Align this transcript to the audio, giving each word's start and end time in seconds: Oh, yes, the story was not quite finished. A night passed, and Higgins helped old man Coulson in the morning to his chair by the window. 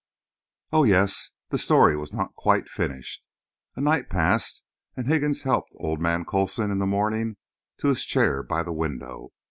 Oh, 0.71 0.83
yes, 0.83 1.29
the 1.49 1.59
story 1.59 1.95
was 1.95 2.11
not 2.11 2.33
quite 2.33 2.67
finished. 2.67 3.23
A 3.75 3.81
night 3.81 4.09
passed, 4.09 4.63
and 4.97 5.07
Higgins 5.07 5.43
helped 5.43 5.75
old 5.77 6.01
man 6.01 6.25
Coulson 6.25 6.71
in 6.71 6.79
the 6.79 6.87
morning 6.87 7.37
to 7.77 7.89
his 7.89 8.03
chair 8.03 8.41
by 8.41 8.63
the 8.63 8.73
window. 8.73 9.29